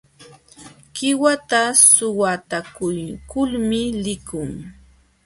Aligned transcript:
Qiwata 0.95 1.61
shwatakuykulmi 1.87 3.81
likun. 4.05 4.49